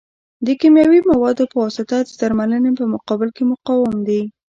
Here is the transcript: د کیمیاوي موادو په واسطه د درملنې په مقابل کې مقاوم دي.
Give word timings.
د 0.45 0.47
کیمیاوي 0.59 1.01
موادو 1.11 1.43
په 1.51 1.57
واسطه 1.63 1.95
د 2.03 2.09
درملنې 2.21 2.71
په 2.79 2.83
مقابل 2.93 3.29
کې 3.35 3.43
مقاوم 3.51 3.95
دي. 4.07 4.21